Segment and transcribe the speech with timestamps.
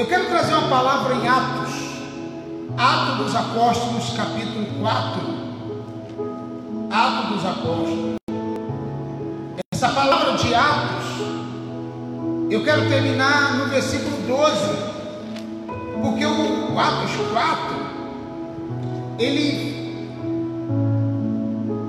[0.00, 1.74] Eu quero trazer uma palavra em Atos,
[2.74, 5.20] Atos dos Apóstolos, capítulo 4.
[6.90, 8.16] Atos dos Apóstolos.
[9.70, 11.04] Essa palavra de Atos,
[12.48, 14.60] eu quero terminar no versículo 12,
[16.00, 17.76] porque o Atos 4,
[19.18, 20.08] ele.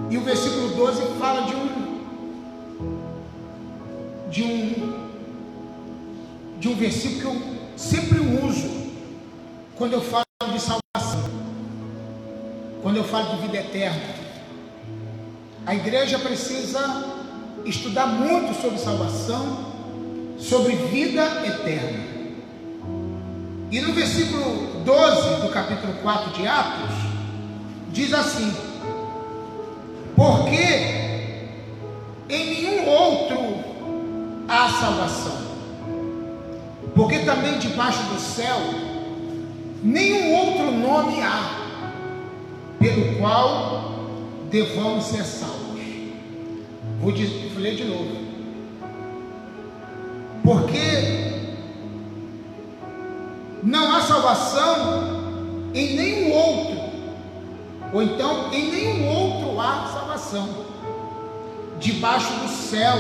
[0.09, 1.69] E o versículo 12 fala de um.
[4.29, 4.99] De um.
[6.59, 8.69] De um versículo que eu sempre uso
[9.75, 11.23] quando eu falo de salvação,
[12.83, 14.21] quando eu falo de vida eterna.
[15.65, 17.05] A igreja precisa
[17.65, 19.73] estudar muito sobre salvação,
[20.37, 22.11] sobre vida eterna.
[23.71, 26.95] E no versículo 12 do capítulo 4 de Atos,
[27.91, 28.53] diz assim:
[30.15, 31.47] Porque
[32.29, 33.63] em nenhum outro
[34.47, 35.40] há salvação
[37.25, 38.57] também debaixo do céu
[39.83, 41.61] nenhum outro nome há
[42.79, 43.91] pelo qual
[44.49, 45.81] devamos ser salvos.
[46.99, 48.21] Vou, dizer, vou ler de novo.
[50.43, 51.31] Porque
[53.63, 55.21] não há salvação
[55.73, 56.81] em nenhum outro,
[57.93, 60.49] ou então em nenhum outro há salvação,
[61.79, 62.95] debaixo do céu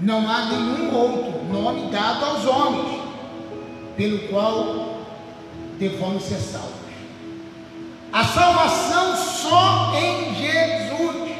[0.00, 3.00] não há nenhum outro nome dado aos homens,
[3.96, 5.00] pelo qual
[5.78, 6.80] devamos ser salvos.
[8.12, 11.30] A salvação só em Jesus.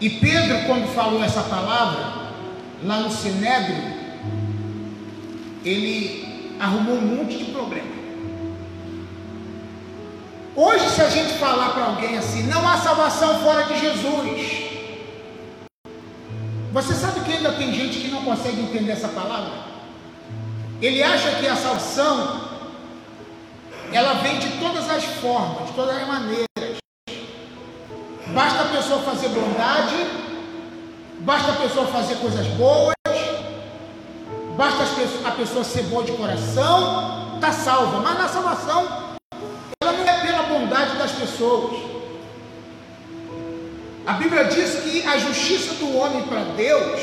[0.00, 2.30] E Pedro, quando falou essa palavra,
[2.82, 3.76] lá no Sinédrio,
[5.64, 7.92] ele arrumou um monte de problema.
[10.56, 14.61] Hoje, se a gente falar para alguém assim, não há salvação fora de Jesus,
[16.72, 19.52] você sabe que ainda tem gente que não consegue entender essa palavra?
[20.80, 22.40] Ele acha que a salvação
[23.92, 26.46] ela vem de todas as formas, de todas as maneiras.
[28.28, 30.06] Basta a pessoa fazer bondade,
[31.18, 32.94] basta a pessoa fazer coisas boas,
[34.56, 34.82] basta
[35.26, 38.00] a pessoa ser boa de coração, está salva.
[38.00, 38.88] Mas na salvação,
[39.82, 41.91] ela não é pela bondade das pessoas.
[44.04, 47.00] A Bíblia diz que a justiça do homem para Deus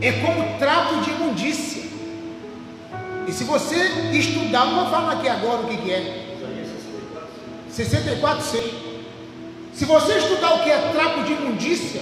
[0.00, 1.82] é como trapo de imundícia.
[3.26, 3.74] E se você
[4.12, 6.24] estudar, vou falar aqui agora o que, é.
[7.68, 8.74] 64, 6.
[9.74, 12.00] Se você estudar o que é trapo de imundícia,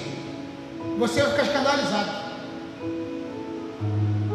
[0.99, 2.25] você vai ficar escandalizado.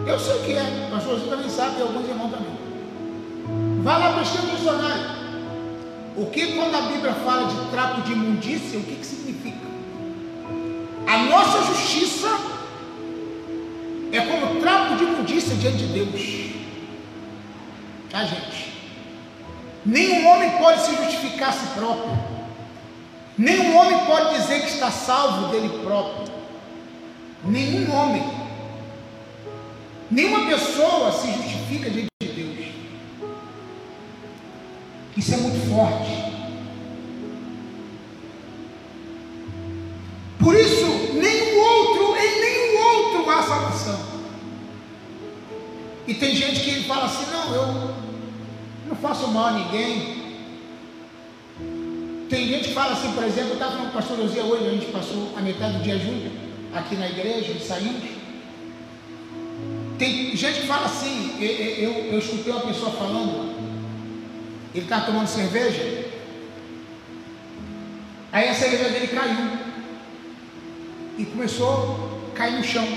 [0.08, 3.84] Eu sei o que é, pastor, você também sabe, e alguns irmãos também.
[3.84, 5.19] Vai lá para o dicionário.
[6.16, 9.68] O que quando a Bíblia fala de trapo de imundícia, o que, que significa?
[11.08, 12.28] A nossa justiça
[14.12, 16.50] é como trapo de imundícia diante de Deus.
[18.10, 18.74] Tá, gente?
[19.86, 22.18] Nenhum homem pode se justificar a si próprio.
[23.38, 26.28] Nenhum homem pode dizer que está salvo dele próprio.
[27.44, 28.24] Nenhum homem.
[30.12, 32.10] Nenhuma pessoa se justifica diante
[35.20, 36.12] isso é muito forte.
[40.40, 44.00] Por isso, nenhum outro, em nenhum outro há salvação.
[46.08, 47.96] E tem gente que fala assim: não, eu
[48.88, 50.20] não faço mal a ninguém.
[52.30, 54.72] Tem gente que fala assim, por exemplo, eu estava com o pastor Ozia hoje, a
[54.72, 56.32] gente passou a metade do dia junto,
[56.74, 58.04] aqui na igreja, saímos.
[59.98, 63.49] Tem gente que fala assim, eu, eu, eu escutei uma pessoa falando,
[64.74, 66.10] ele estava tomando cerveja.
[68.32, 69.60] Aí a cerveja dele caiu.
[71.18, 72.88] E começou a cair no chão.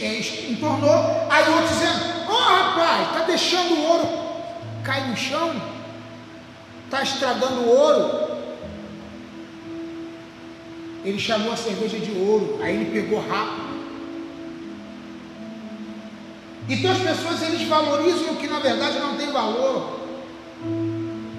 [0.00, 0.18] É,
[0.50, 1.26] entornou.
[1.28, 4.08] Aí o outro dizendo: Ó oh, rapaz, está deixando o ouro
[4.84, 5.60] cair no chão.
[6.84, 8.24] Está estragando o ouro.
[11.04, 12.60] Ele chamou a cerveja de ouro.
[12.62, 13.73] Aí ele pegou rápido.
[16.68, 20.00] Então as pessoas eles valorizam o que na verdade não tem valor.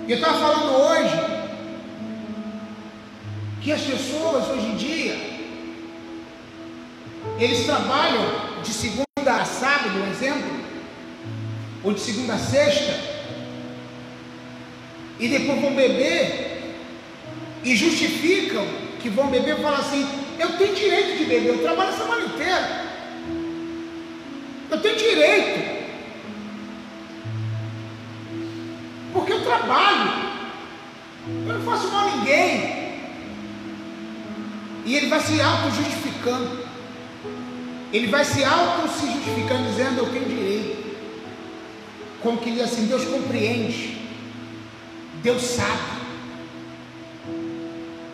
[0.08, 1.36] Eu estava falando hoje
[3.62, 5.36] que as pessoas hoje em dia
[7.40, 8.24] eles trabalham
[8.64, 10.52] de segunda a sábado, um exemplo,
[11.84, 12.94] ou de segunda a sexta,
[15.20, 16.76] e depois vão beber
[17.64, 18.66] e justificam
[19.02, 20.08] que vão beber e falam assim,
[20.38, 22.85] eu tenho direito de beber, eu trabalho a semana inteira.
[24.76, 25.86] Eu tenho direito.
[29.14, 30.12] Porque eu trabalho.
[31.48, 32.76] Eu não faço mal a ninguém.
[34.86, 36.66] E ele vai se auto-justificando.
[37.94, 40.98] ele vai se auto se justificando, dizendo eu tenho direito.
[42.22, 43.98] Como que diz assim, Deus compreende,
[45.24, 45.96] Deus sabe.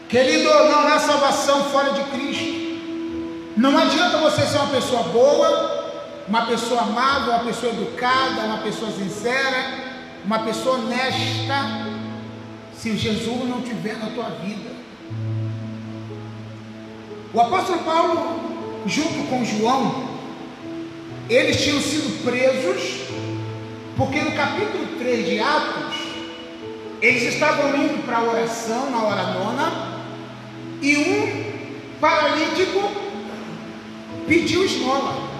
[0.08, 2.62] Querido, não há salvação fora de Cristo.
[3.58, 5.81] Não adianta você ser uma pessoa boa,
[6.28, 9.92] uma pessoa amável, uma pessoa educada, uma pessoa sincera,
[10.24, 11.88] uma pessoa honesta,
[12.74, 14.72] se Jesus não tiver na tua vida.
[17.34, 20.10] O apóstolo Paulo, junto com João,
[21.30, 23.08] eles tinham sido presos,
[23.96, 25.96] porque no capítulo 3 de Atos,
[27.02, 29.92] eles estavam indo para a oração na hora nona,
[30.82, 32.92] e um paralítico
[34.28, 35.31] pediu esmola.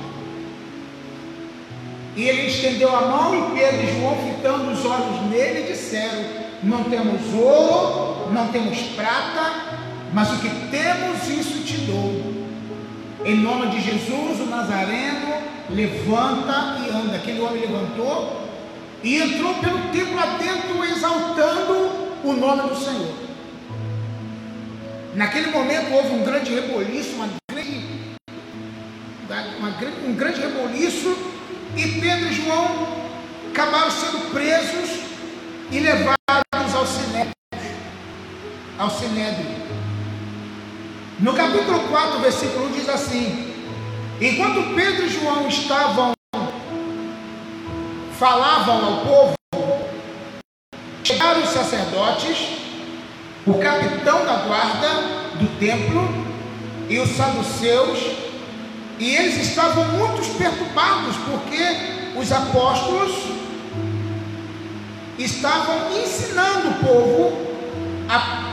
[2.16, 6.24] E ele estendeu a mão e Pedro e João, fitando os olhos nele, disseram:
[6.62, 9.54] Não temos ouro, não temos prata,
[10.14, 12.42] mas o que temos, isso te dou.
[13.24, 15.34] Em nome de Jesus, o Nazareno,
[15.70, 17.16] levanta e anda.
[17.16, 18.42] Aquele homem levantou
[19.04, 21.92] e entrou pelo templo adentro, exaltando
[22.24, 23.16] o nome do Senhor.
[25.16, 27.86] Naquele momento houve um grande reboliço, uma grande,
[29.60, 29.70] uma,
[30.08, 31.18] um grande reboliço,
[31.76, 32.88] e Pedro e João
[33.52, 35.02] acabaram sendo presos
[35.72, 37.32] e levados ao Sinédrio.
[38.78, 39.62] Ao Sinédrio.
[41.20, 43.54] No capítulo 4, versículo 1 diz assim:
[44.20, 46.14] Enquanto Pedro e João estavam
[48.18, 49.34] falavam ao povo,
[51.04, 52.38] chegaram os sacerdotes,
[53.48, 54.90] o capitão da guarda
[55.40, 56.08] do templo
[56.88, 58.00] e os saduceus,
[59.02, 63.12] e eles estavam muito perturbados porque os apóstolos
[65.18, 67.48] estavam ensinando o povo
[68.08, 68.52] a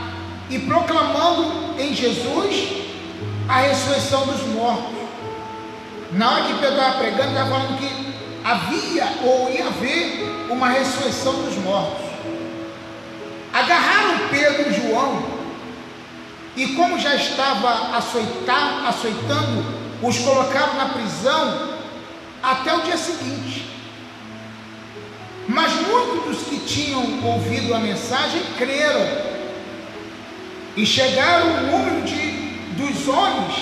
[0.49, 2.81] e proclamando em Jesus
[3.47, 4.97] a ressurreição dos mortos.
[6.13, 8.13] Na hora que Pedro estava pregando, estava falando que
[8.43, 12.07] havia ou ia haver uma ressurreição dos mortos.
[13.53, 15.23] Agarraram Pedro e João,
[16.55, 21.69] e como já estava açoitar, açoitando, os colocaram na prisão
[22.41, 23.65] até o dia seguinte.
[25.47, 29.29] Mas muitos dos que tinham ouvido a mensagem creram
[30.75, 32.31] e chegaram o número de,
[32.77, 33.55] dos homens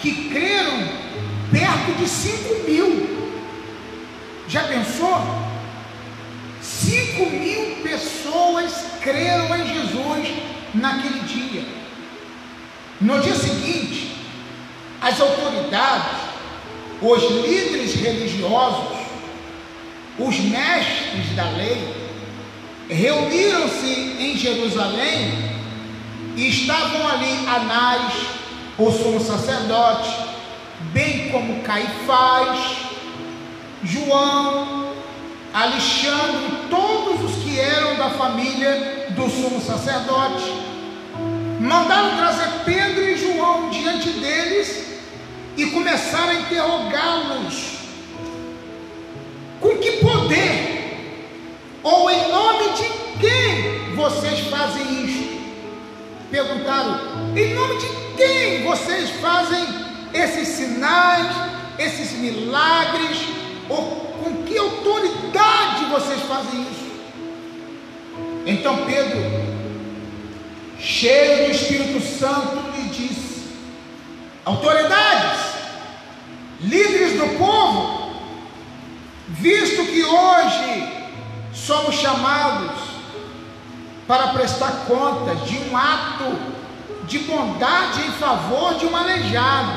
[0.00, 0.88] que creram
[1.50, 3.14] perto de 5 mil.
[4.48, 5.20] Já pensou?
[6.60, 10.34] 5 mil pessoas creram em Jesus
[10.74, 11.64] naquele dia.
[13.00, 14.13] No dia seguinte,
[15.04, 16.18] as autoridades,
[17.02, 18.96] os líderes religiosos,
[20.18, 21.94] os mestres da lei,
[22.88, 25.30] reuniram-se em Jerusalém
[26.36, 28.14] e estavam ali Anás,
[28.78, 30.08] o sumo sacerdote,
[30.94, 32.58] bem como Caifás,
[33.82, 34.94] João,
[35.52, 40.50] Alexandre, todos os que eram da família do sumo sacerdote.
[41.60, 44.93] Mandaram trazer Pedro e João diante deles
[45.56, 47.74] e começaram a interrogá-los.
[49.60, 50.74] Com que poder?
[51.82, 52.88] Ou em nome de
[53.20, 55.34] quem vocês fazem isso?
[56.34, 56.98] perguntaram:
[57.36, 57.86] em nome de
[58.16, 59.64] quem vocês fazem
[60.12, 61.28] esses sinais,
[61.78, 63.18] esses milagres?
[63.68, 66.84] Ou com que autoridade vocês fazem isso?
[68.44, 69.20] Então Pedro,
[70.78, 73.23] cheio do Espírito Santo, lhe disse:
[74.44, 75.40] autoridades,
[76.60, 78.14] líderes do povo,
[79.28, 80.92] visto que hoje
[81.52, 82.72] somos chamados
[84.06, 86.54] para prestar contas de um ato
[87.06, 89.72] de bondade em favor de um aleijado,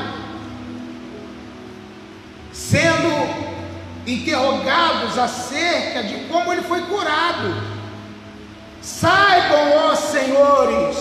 [2.52, 3.48] sendo
[4.06, 7.78] interrogados acerca de como ele foi curado.
[8.80, 10.96] Saibam, ó senhores,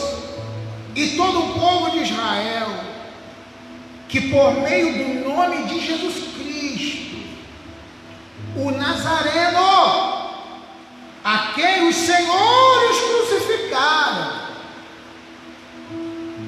[0.96, 2.87] e todo o povo de Israel,
[4.08, 7.18] que por meio do nome de Jesus Cristo,
[8.56, 9.60] o Nazareno,
[11.24, 14.48] a quem os senhores crucificaram,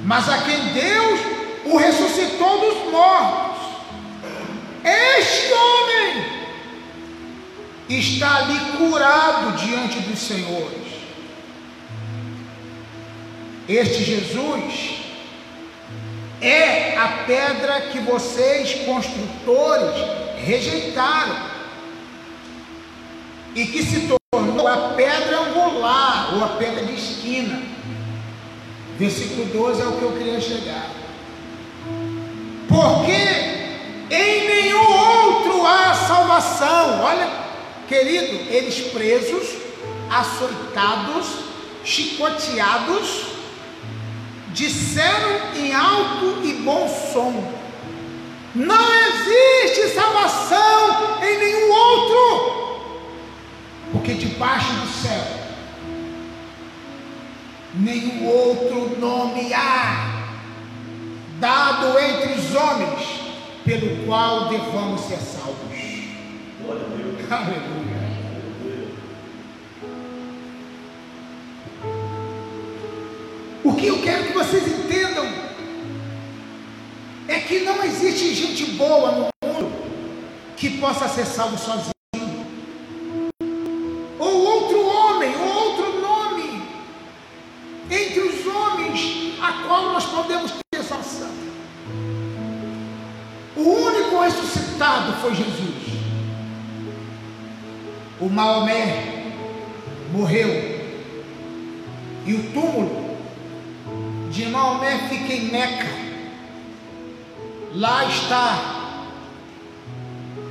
[0.05, 1.19] mas a quem Deus
[1.65, 3.59] o ressuscitou dos mortos.
[4.83, 6.25] Este homem
[7.89, 10.79] está ali curado diante dos senhores.
[13.67, 15.08] Este Jesus
[16.41, 19.95] é a pedra que vocês, construtores,
[20.37, 21.35] rejeitaram
[23.55, 27.61] e que se tornou a pedra angular, ou a pedra de esquina.
[28.97, 30.89] Versículo 12 é o que eu queria chegar.
[32.67, 33.49] Porque
[34.11, 34.49] em
[36.39, 37.01] salvação.
[37.03, 37.29] Olha,
[37.87, 39.47] querido, eles presos,
[40.09, 41.27] açoitados,
[41.83, 43.28] chicoteados,
[44.59, 47.31] disseram em alto e bom som:
[48.53, 52.99] Não existe salvação em nenhum outro,
[53.93, 55.39] porque debaixo do céu
[57.73, 60.25] nenhum outro nome há
[61.39, 63.21] dado entre os homens
[63.63, 65.55] pelo qual devamos ser salvos.
[67.31, 67.88] Aleluia.
[73.63, 75.27] O que eu quero que vocês entendam
[77.27, 79.71] é que não existe gente boa no mundo
[80.55, 81.91] que possa ser salvo sozinho.
[84.17, 86.63] Ou outro homem, ou outro nome
[87.91, 91.29] entre os homens a qual nós podemos ter salvação.
[93.57, 95.99] O único ressuscitado foi Jesus.
[98.21, 99.33] O Maomé
[100.11, 100.49] morreu
[102.25, 102.98] e o túmulo
[104.39, 105.87] de Maomé fica em Meca.
[107.75, 109.05] Lá está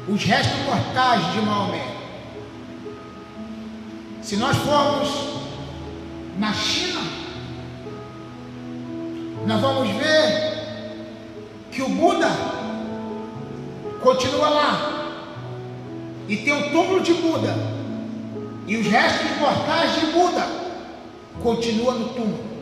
[0.06, 1.86] os restos mortais de Maomé.
[4.22, 5.08] Se nós formos
[6.38, 7.00] na China,
[9.46, 10.58] nós vamos ver
[11.72, 12.28] que o Buda
[14.02, 15.14] continua lá
[16.28, 17.54] e tem o túmulo de Buda
[18.66, 20.46] e os restos mortais de Buda
[21.42, 22.57] continuam no túmulo.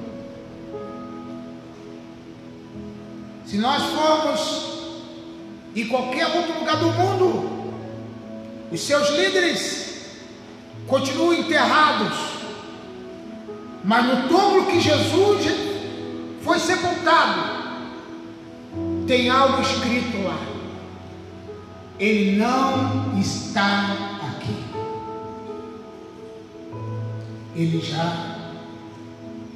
[3.46, 4.66] Se nós formos
[5.74, 7.72] em qualquer outro lugar do mundo,
[8.72, 9.86] os seus líderes
[10.88, 12.18] continuam enterrados,
[13.84, 15.44] mas no túmulo que Jesus
[16.42, 17.56] foi sepultado,
[19.06, 20.38] tem algo escrito lá.
[22.00, 24.56] Ele não está aqui.
[27.54, 28.36] Ele já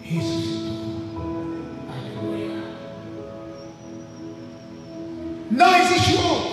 [0.03, 0.60] ressuscitou.
[5.61, 6.51] Não existe outro.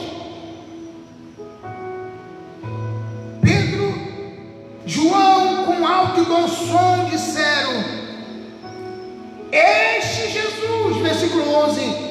[3.42, 3.96] Pedro,
[4.86, 7.72] João, com alto e bom som, disseram:
[9.50, 12.08] Este Jesus, versículo 11.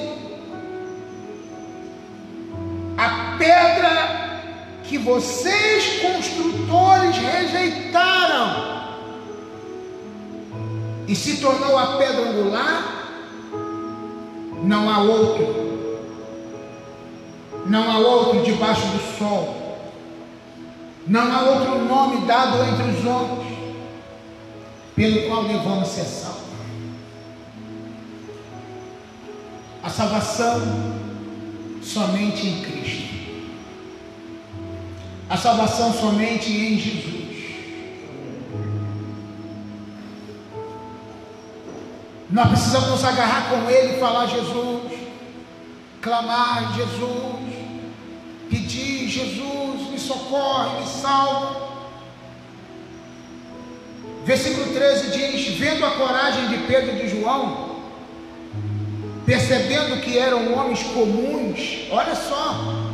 [2.96, 4.40] A pedra
[4.84, 8.94] que vocês, construtores, rejeitaram
[11.06, 13.12] e se tornou a pedra angular,
[14.62, 15.65] não há outro
[17.68, 19.66] não há outro debaixo do sol.
[21.06, 23.46] Não há outro nome dado entre os homens
[24.96, 26.42] pelo qual devamos ser salvos.
[29.82, 30.60] A salvação
[31.82, 33.06] somente em Cristo.
[35.28, 37.26] A salvação somente em Jesus.
[42.30, 44.92] Nós precisamos nos agarrar com Ele e falar: Jesus,
[46.00, 47.35] clamar: Jesus,
[48.50, 51.66] pedir: Jesus, me socorre, me salva.
[54.24, 57.76] Versículo 13 diz: Vendo a coragem de Pedro e de João,
[59.24, 62.92] percebendo que eram homens comuns, olha só,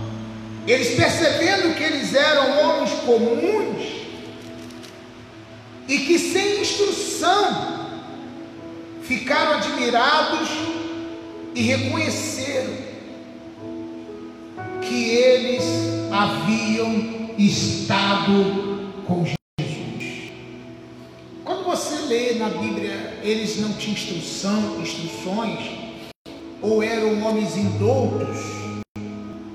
[0.67, 4.03] eles percebendo que eles eram homens comuns
[5.89, 7.89] e que sem instrução
[9.03, 10.49] ficaram admirados
[11.55, 12.32] e reconheceram
[14.93, 15.65] que eles
[16.13, 20.33] haviam estado com Jesus.
[21.43, 25.61] Quando você lê na Bíblia, eles não tinham instrução, instruções,
[26.61, 28.37] ou eram homens indoutos,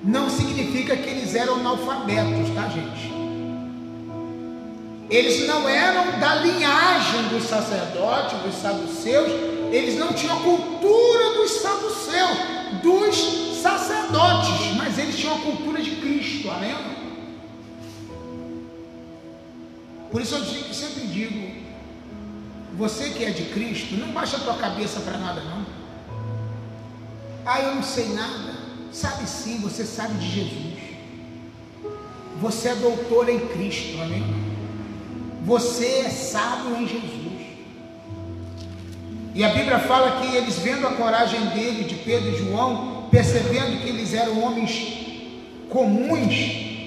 [0.03, 3.13] não significa que eles eram analfabetos, tá, gente?
[5.08, 9.32] Eles não eram da linhagem dos sacerdotes, dos saduceus,
[9.72, 15.91] eles não tinham a cultura dos saduceus, dos sacerdotes, mas eles tinham a cultura de
[15.98, 16.75] Cristo, amém?
[20.12, 21.65] Por isso eu sempre digo,
[22.77, 25.65] você que é de Cristo, não baixa a tua cabeça para nada não.
[27.46, 28.55] Ah, eu não sei nada.
[28.91, 30.77] Sabe sim, você sabe de Jesus.
[32.41, 34.24] Você é doutor em Cristo, amém?
[35.46, 37.26] Você é sábio em Jesus.
[39.38, 43.84] E a Bíblia fala que eles vendo a coragem dele, de Pedro e João, percebendo
[43.84, 44.98] que eles eram homens
[45.70, 46.34] comuns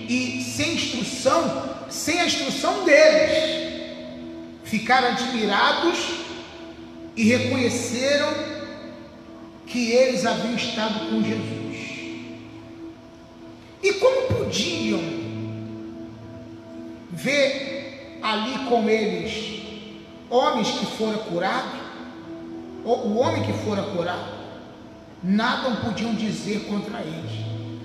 [0.09, 3.93] e sem instrução, sem a instrução deles,
[4.65, 5.97] ficaram admirados
[7.17, 8.35] e reconheceram
[9.65, 11.77] que eles haviam estado com Jesus.
[13.81, 15.01] E como podiam
[17.13, 19.63] vê ali com eles
[20.29, 21.80] homens que foram curados,
[22.85, 24.33] o homem que fora curado,
[25.23, 27.31] nada podiam dizer contra eles.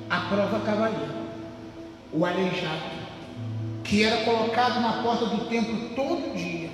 [0.10, 1.26] A prova ali.
[2.14, 2.92] O aleijado,
[3.84, 6.70] que era colocado na porta do templo todo dia,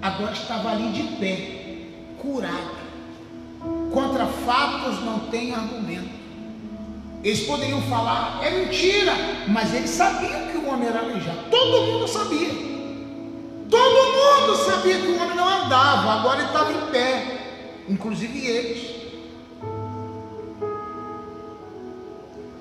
[0.00, 2.80] agora estava ali de pé, curado.
[3.92, 6.20] Contra fatos não tem argumento.
[7.22, 9.12] Eles poderiam falar, é mentira,
[9.48, 11.50] mas eles sabiam que o homem era aleijado.
[11.50, 12.69] Todo mundo sabia.
[13.70, 18.90] Todo mundo sabia que o homem não andava, agora ele estava em pé, inclusive eles.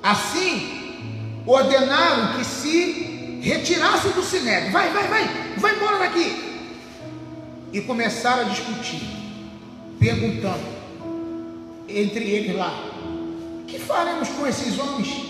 [0.03, 4.71] Assim, ordenaram que se retirasse do sinédrio.
[4.71, 6.49] Vai, vai, vai, vai embora daqui.
[7.73, 9.01] E começaram a discutir,
[9.99, 10.63] perguntando
[11.87, 12.71] entre eles lá:
[13.67, 15.27] que faremos com esses homens?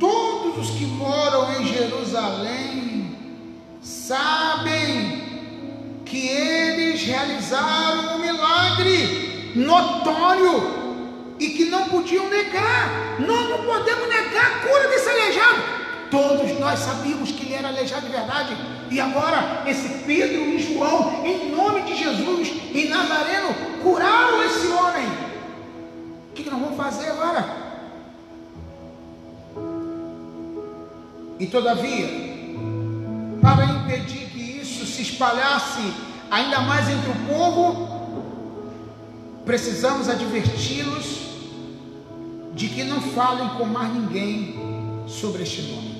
[0.00, 2.93] Todos os que moram em Jerusalém
[3.84, 5.22] sabem
[6.06, 10.84] que eles realizaram um milagre notório
[11.38, 13.20] e que não podiam negar.
[13.20, 15.62] Nós não podemos negar a cura desse aleijado.
[16.10, 18.56] Todos nós sabíamos que ele era aleijado de verdade.
[18.90, 25.06] E agora, esse Pedro e João, em nome de Jesus, em Nazareno, curaram esse homem.
[26.30, 27.64] O que nós vamos fazer agora?
[31.38, 32.23] E todavia,
[33.44, 35.82] para impedir que isso se espalhasse
[36.30, 37.86] ainda mais entre o povo,
[39.44, 41.24] precisamos adverti-los
[42.54, 45.94] de que não falem com mais ninguém sobre este nome.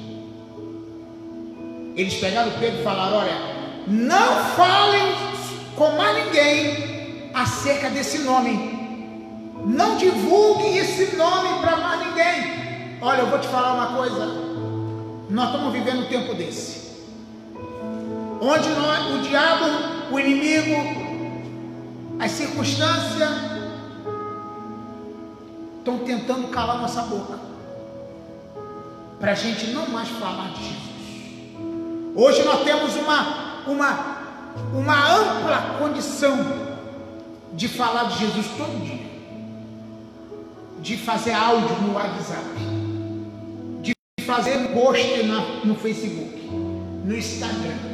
[1.94, 3.36] Eles pegaram Pedro e falaram: Olha,
[3.86, 5.14] não falem
[5.76, 12.98] com mais ninguém acerca desse nome, não divulgue esse nome para mais ninguém.
[13.02, 14.54] Olha, eu vou te falar uma coisa.
[15.28, 16.83] Nós estamos vivendo um tempo desse.
[18.46, 19.64] Onde nós, o diabo,
[20.12, 20.76] o inimigo,
[22.18, 23.30] as circunstâncias
[25.78, 27.38] estão tentando calar nossa boca.
[29.18, 30.84] Para a gente não mais falar de Jesus.
[32.14, 34.16] Hoje nós temos uma, uma,
[34.74, 36.36] uma ampla condição
[37.54, 39.14] de falar de Jesus todo dia
[40.84, 42.44] de fazer áudio no WhatsApp,
[43.80, 43.94] de
[44.26, 45.22] fazer post
[45.64, 46.46] no Facebook,
[47.06, 47.93] no Instagram.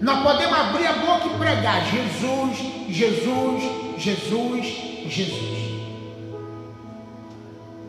[0.00, 2.58] Nós podemos abrir a boca e pregar Jesus,
[2.88, 3.62] Jesus,
[3.98, 4.66] Jesus,
[5.06, 5.58] Jesus.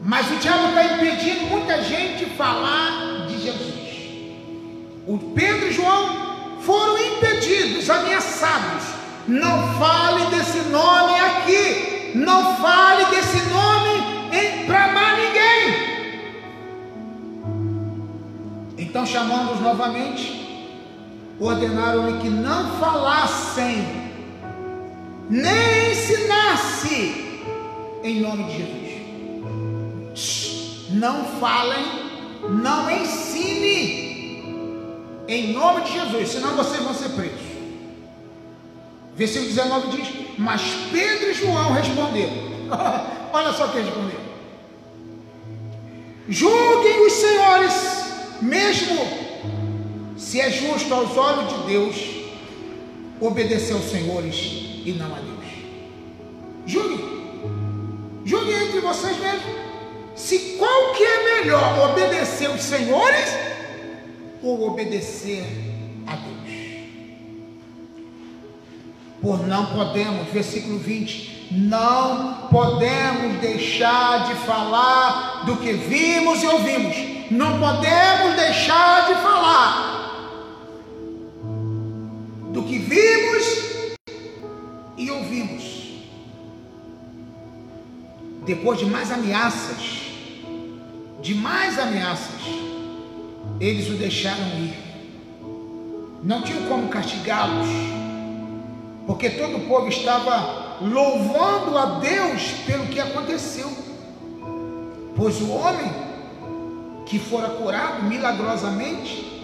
[0.04, 3.80] Mas o diabo está impedindo muita gente de falar de Jesus.
[5.06, 8.84] O Pedro e João foram impedidos, ameaçados.
[9.28, 12.12] Não fale desse nome aqui.
[12.16, 14.20] Não fale desse nome
[14.66, 15.90] para mais ninguém.
[18.78, 20.49] Então chamamos novamente,
[21.40, 23.86] ordenaram-lhe que não falassem,
[25.30, 27.40] nem ensinasse
[28.04, 28.90] em nome de Jesus.
[30.92, 31.86] Não falem,
[32.50, 34.10] não ensine
[35.28, 37.50] em nome de Jesus, senão vocês vão ser presos.
[39.16, 42.50] Versículo 19 diz: Mas Pedro e João responderam.
[43.32, 44.30] Olha só o que responderam.
[46.28, 47.74] Julguem os senhores,
[48.42, 49.29] mesmo
[50.30, 51.96] se é justo aos olhos de Deus,
[53.20, 54.36] obedecer aos senhores
[54.86, 55.46] e não a Deus.
[56.68, 57.00] Julguem.
[58.24, 59.56] Julguem entre vocês mesmos.
[60.16, 63.28] Se qual que é melhor, obedecer aos senhores
[64.44, 65.44] ou obedecer
[66.06, 66.60] a Deus?
[69.24, 76.96] Por não podemos, versículo 20, não podemos deixar de falar do que vimos e ouvimos.
[77.32, 79.89] Não podemos deixar de falar
[82.90, 83.94] vimos
[84.98, 85.64] e ouvimos.
[88.46, 90.12] Depois de mais ameaças,
[91.22, 92.42] de mais ameaças,
[93.60, 94.74] eles o deixaram ir.
[96.24, 97.68] Não tinham como castigá-los
[99.06, 103.68] porque todo o povo estava louvando a Deus pelo que aconteceu.
[105.16, 105.92] Pois o homem
[107.08, 109.42] que fora curado milagrosamente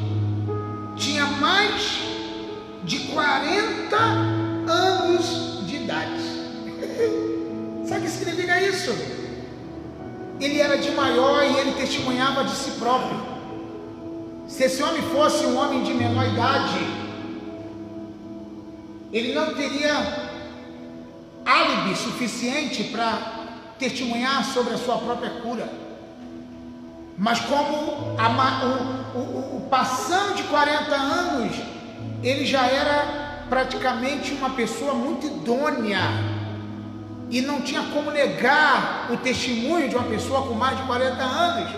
[0.95, 2.04] tinha mais
[2.85, 3.97] de 40
[4.67, 6.21] anos de idade.
[7.85, 8.91] Sabe o que significa isso?
[10.39, 13.35] Ele era de maior e ele testemunhava de si próprio.
[14.47, 16.79] Se esse homem fosse um homem de menor idade,
[19.11, 20.31] ele não teria
[21.45, 23.45] álibi suficiente para
[23.79, 25.67] testemunhar sobre a sua própria cura.
[27.17, 31.74] Mas como a, o, o, o passando de 40 anos,
[32.23, 35.99] ele já era praticamente uma pessoa muito idônea
[37.29, 41.75] e não tinha como negar o testemunho de uma pessoa com mais de 40 anos.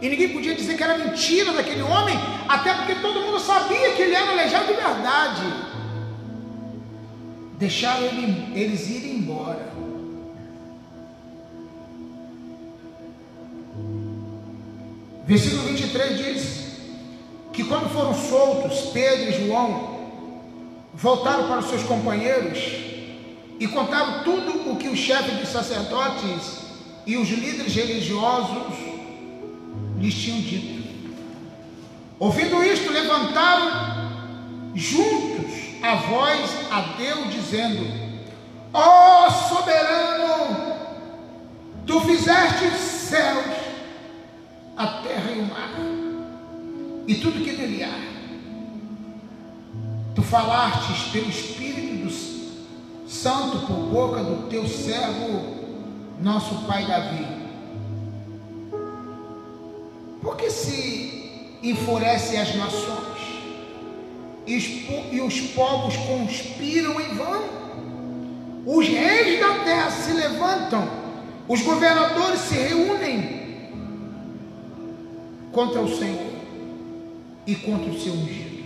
[0.00, 4.02] E ninguém podia dizer que era mentira daquele homem, até porque todo mundo sabia que
[4.02, 5.42] ele era aleijado de verdade.
[7.58, 9.70] Deixaram ele, eles irem embora.
[15.26, 16.69] Versículo 23 diz
[17.60, 20.00] que quando foram soltos, Pedro e João
[20.94, 22.58] voltaram para os seus companheiros
[23.58, 26.60] e contaram tudo o que os chefes dos sacerdotes
[27.06, 28.78] e os líderes religiosos
[29.98, 30.88] lhes tinham dito.
[32.18, 34.10] Ouvindo isto, levantaram
[34.74, 37.86] juntos a voz a Deus, dizendo:
[38.72, 40.76] Ó oh, soberano,
[41.86, 43.44] tu fizeste céus
[44.78, 46.09] a terra e o mar,
[47.10, 47.92] e tudo que nele há.
[50.14, 55.42] Tu falastes pelo Espírito do Santo por boca do teu servo,
[56.22, 57.26] nosso pai Davi.
[60.22, 63.10] Porque se enfurecem as nações
[64.46, 67.42] e os povos conspiram em vão,
[68.66, 70.88] os reis da terra se levantam,
[71.48, 73.40] os governadores se reúnem
[75.50, 76.29] contra o Senhor
[77.50, 78.60] e contra o seu ungido.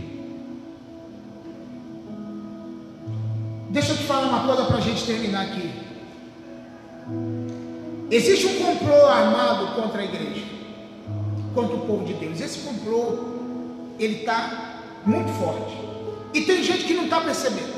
[3.71, 5.71] Deixa eu te falar uma coisa para a gente terminar aqui.
[8.11, 10.45] Existe um complô armado contra a igreja,
[11.55, 12.39] contra o povo de Deus.
[12.39, 13.25] Esse complô,
[13.99, 15.75] ele está muito forte.
[16.35, 17.73] E tem gente que não está percebendo,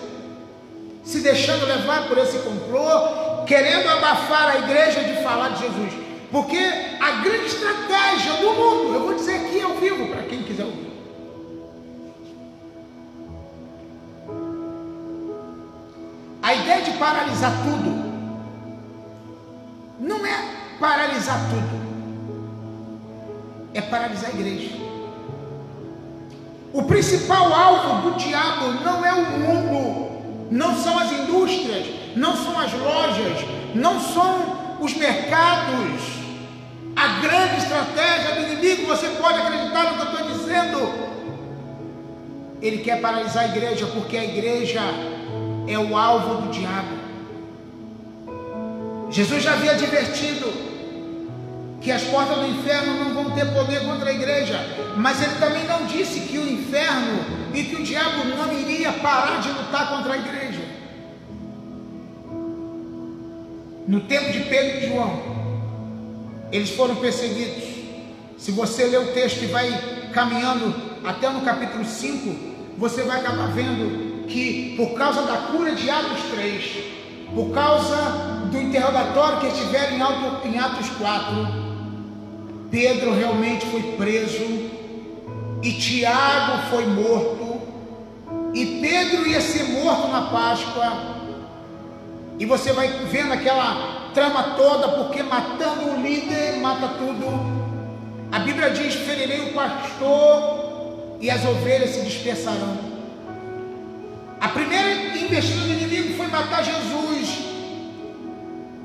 [1.05, 5.93] se deixando levar por esse complô, querendo abafar a igreja de falar de Jesus.
[6.33, 10.65] Porque a grande estratégia do mundo, eu vou dizer aqui ao vivo para quem quiser
[10.65, 10.86] ouvir.
[16.67, 18.07] Ideia de paralisar tudo
[20.01, 20.37] não é
[20.81, 21.87] paralisar tudo,
[23.73, 24.77] é paralisar a igreja.
[26.73, 32.59] O principal alvo do diabo não é o mundo, não são as indústrias, não são
[32.59, 36.03] as lojas, não são os mercados,
[36.95, 41.07] a grande estratégia do inimigo, você pode acreditar no que eu estou dizendo.
[42.61, 44.81] Ele quer paralisar a igreja, porque a igreja
[45.67, 47.07] é o alvo do diabo.
[49.11, 50.67] Jesus já havia advertido
[51.81, 54.59] que as portas do inferno não vão ter poder contra a igreja,
[54.97, 57.25] mas ele também não disse que o inferno
[57.55, 60.63] e que o diabo não iria parar de lutar contra a igreja.
[63.87, 65.23] No tempo de Pedro e João,
[66.51, 67.65] eles foram perseguidos.
[68.37, 70.75] Se você ler o texto e vai caminhando
[71.05, 76.23] até no capítulo 5, você vai acabar vendo que por causa da cura de Atos
[76.35, 76.65] 3,
[77.35, 77.97] por causa
[78.51, 81.67] do interrogatório que estiveram em, em Atos 4,
[82.71, 84.45] Pedro realmente foi preso
[85.63, 87.61] e Tiago foi morto
[88.53, 91.17] e Pedro ia ser morto na Páscoa.
[92.39, 97.27] E você vai vendo aquela trama toda, porque matando o líder mata tudo.
[98.33, 102.96] A Bíblia diz: ferirei o pastor e as ovelhas se dispersarão.
[104.47, 107.39] A primeira investida do inimigo foi matar Jesus.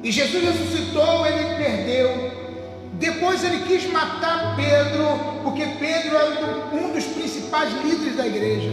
[0.01, 2.31] E Jesus ressuscitou, ele perdeu.
[2.93, 8.71] Depois ele quis matar Pedro, porque Pedro era um dos principais líderes da igreja.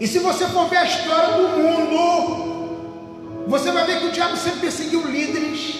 [0.00, 4.36] E se você for ver a história do mundo, você vai ver que o diabo
[4.36, 5.76] sempre perseguiu líderes,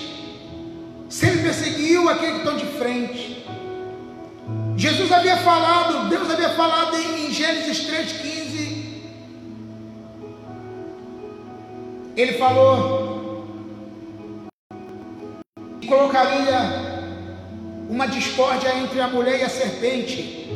[1.08, 3.44] sempre perseguiu aqueles que estão de frente.
[4.76, 8.75] Jesus havia falado, Deus havia falado em Gênesis 3,15.
[12.16, 13.44] Ele falou
[15.78, 16.58] que colocaria
[17.90, 20.48] uma discórdia entre a mulher e a serpente.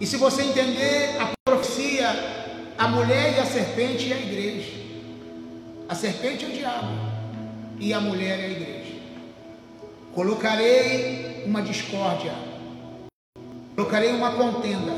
[0.00, 2.06] E se você entender a profecia,
[2.78, 4.72] a mulher e a serpente e a igreja.
[5.88, 6.92] A serpente é o diabo
[7.80, 8.94] e a mulher é a igreja.
[10.14, 12.32] Colocarei uma discórdia,
[13.74, 14.92] colocarei uma contenda,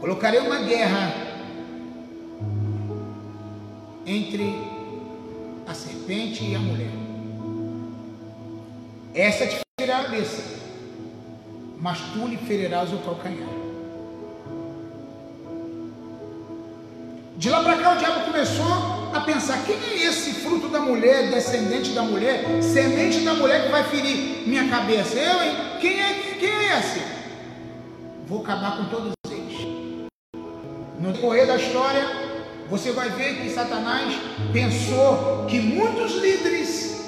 [0.00, 1.27] colocarei uma guerra
[4.08, 4.58] entre
[5.66, 6.90] a serpente e a mulher.
[9.14, 10.42] Essa te ferirá a cabeça,
[11.78, 13.48] mas tu lhe ferirás o calcanhar.
[17.36, 21.30] De lá para cá o diabo começou a pensar: quem é esse fruto da mulher,
[21.30, 25.18] descendente da mulher, semente da mulher que vai ferir minha cabeça?
[25.18, 25.56] Eu, hein?
[25.80, 27.02] Quem é, quem é esse?
[28.26, 29.68] Vou acabar com todos eles.
[30.98, 32.27] No decorrer da história,
[32.68, 34.14] você vai ver que Satanás
[34.52, 36.98] pensou que muitos líderes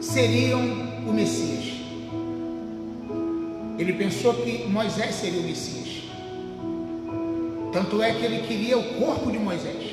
[0.00, 0.60] seriam
[1.06, 1.74] o Messias.
[3.78, 6.04] Ele pensou que Moisés seria o Messias.
[7.72, 9.92] Tanto é que ele queria o corpo de Moisés.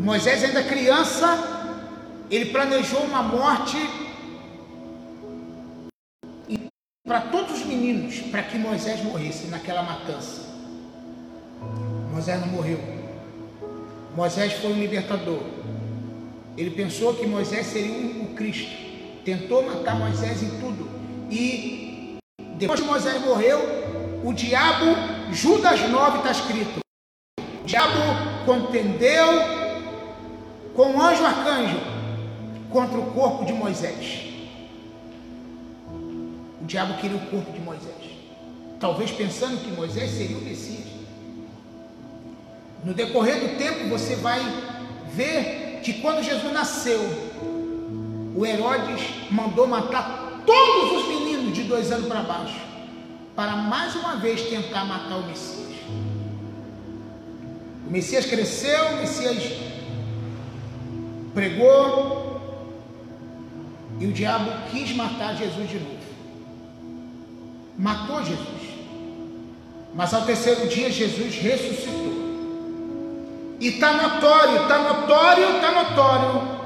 [0.00, 1.76] Moisés, ainda criança,
[2.30, 3.76] ele planejou uma morte
[7.06, 10.47] para todos os meninos, para que Moisés morresse naquela matança.
[12.18, 12.80] Moisés não morreu.
[14.16, 15.40] Moisés foi um libertador.
[16.56, 17.92] Ele pensou que Moisés seria
[18.24, 18.72] o Cristo.
[19.24, 20.90] Tentou matar Moisés em tudo.
[21.30, 22.18] E
[22.56, 23.60] depois que Moisés morreu,
[24.24, 24.86] o diabo,
[25.32, 26.80] Judas 9 está escrito.
[27.38, 27.94] O diabo
[28.44, 29.28] contendeu
[30.74, 31.78] com o anjo arcanjo
[32.72, 34.24] contra o corpo de Moisés.
[36.60, 37.94] O diabo queria o corpo de Moisés,
[38.80, 40.97] talvez pensando que Moisés seria o Messias.
[42.84, 44.40] No decorrer do tempo, você vai
[45.12, 47.00] ver que quando Jesus nasceu,
[48.34, 52.60] o Herodes mandou matar todos os meninos de dois anos para baixo,
[53.34, 55.68] para mais uma vez tentar matar o Messias.
[57.86, 59.42] O Messias cresceu, o Messias
[61.34, 62.28] pregou
[63.98, 65.98] e o diabo quis matar Jesus de novo.
[67.76, 68.46] Matou Jesus.
[69.94, 72.17] Mas ao terceiro dia Jesus ressuscitou.
[73.60, 76.58] E está notório, está notório, está notório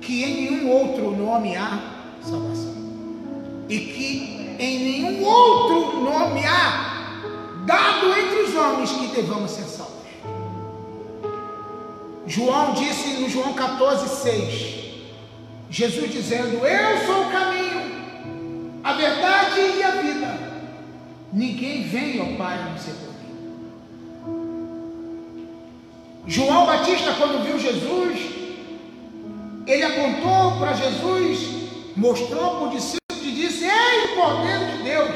[0.00, 1.80] que em nenhum outro nome há
[2.20, 2.74] salvação.
[3.68, 7.22] E que em nenhum outro nome há
[7.64, 9.94] dado entre os homens que devamos ser salvos.
[12.26, 14.74] João disse no João 14, 6,
[15.70, 20.54] Jesus dizendo: Eu sou o caminho, a verdade e a vida.
[21.32, 22.92] Ninguém vem ao Pai não ser
[26.26, 28.18] João Batista, quando viu Jesus,
[29.66, 31.48] ele apontou para Jesus,
[31.96, 35.10] mostrou para o discípulo e disse: Ei, o poder de Deus,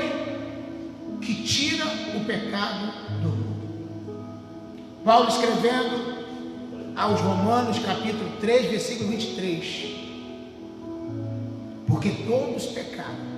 [1.21, 2.93] que tira o pecado
[3.23, 5.03] do mundo.
[5.05, 6.19] Paulo escrevendo
[6.95, 9.99] aos Romanos, capítulo 3, versículo 23.
[11.87, 13.29] Porque todos pecaram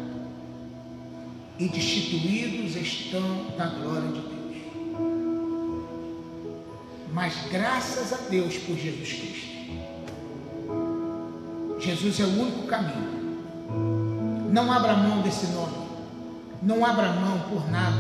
[1.59, 4.30] e destituídos estão da glória de Deus.
[7.13, 9.51] Mas graças a Deus por Jesus Cristo.
[11.79, 13.21] Jesus é o único caminho.
[14.51, 15.89] Não abra mão desse nome.
[16.63, 17.97] Não abra mão por nada.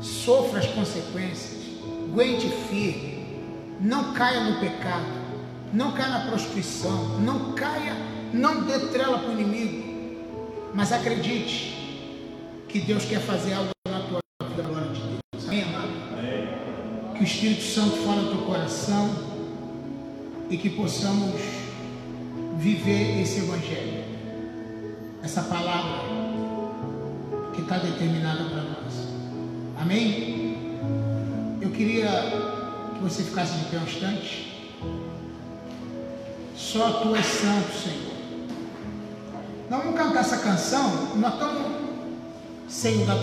[0.00, 1.62] Sofra as consequências.
[2.10, 3.12] Aguente firme
[3.82, 5.06] não caia no pecado,
[5.72, 7.96] não caia na prostituição, não caia,
[8.32, 10.20] não dê trela para o inimigo,
[10.72, 11.76] mas acredite
[12.68, 15.48] que Deus quer fazer algo na tua vida, glória de Deus.
[15.48, 17.14] Amém, amado?
[17.16, 19.10] Que o Espírito Santo fale no teu coração
[20.48, 21.40] e que possamos
[22.58, 24.04] viver esse Evangelho,
[25.24, 26.02] essa palavra
[27.52, 29.08] que está determinada para nós.
[29.76, 30.78] Amém?
[31.60, 32.08] Eu queria
[32.94, 34.78] que você ficasse de pé um instante.
[36.56, 38.12] Só tu és santo, Senhor.
[39.68, 41.72] Nós vamos cantar essa canção, nós estamos
[42.68, 43.16] sem o da